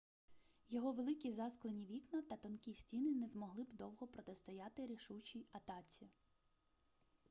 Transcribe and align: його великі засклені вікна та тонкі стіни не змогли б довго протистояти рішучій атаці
його 0.69 0.91
великі 0.91 1.31
засклені 1.31 1.85
вікна 1.85 2.21
та 2.21 2.35
тонкі 2.35 2.73
стіни 2.73 3.11
не 3.15 3.27
змогли 3.27 3.63
б 3.63 3.67
довго 3.73 4.07
протистояти 4.07 4.85
рішучій 4.87 5.45
атаці 5.51 6.09